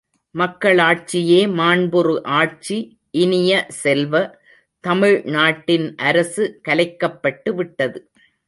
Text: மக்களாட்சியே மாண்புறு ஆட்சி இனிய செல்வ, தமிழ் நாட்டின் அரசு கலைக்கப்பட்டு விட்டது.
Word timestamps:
மக்களாட்சியே 0.35 1.41
மாண்புறு 1.53 2.15
ஆட்சி 2.23 2.77
இனிய 3.11 3.65
செல்வ, 3.67 4.13
தமிழ் 4.83 5.17
நாட்டின் 5.29 5.95
அரசு 5.95 6.61
கலைக்கப்பட்டு 6.67 7.51
விட்டது. 7.51 7.99